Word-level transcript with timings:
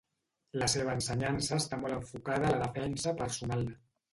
La 0.61 0.69
seva 0.73 0.95
ensenyança 0.99 1.59
està 1.63 1.79
molt 1.83 1.99
enfocada 1.99 2.51
a 2.53 2.57
la 2.59 2.63
defensa 2.67 3.17
personal. 3.21 3.67